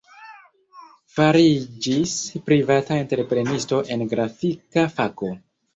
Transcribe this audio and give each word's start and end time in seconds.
Fariĝis 1.17 2.15
privata 2.49 2.99
entreprenisto 3.05 3.85
en 3.97 4.09
grafika 4.17 4.93
fako. 4.99 5.37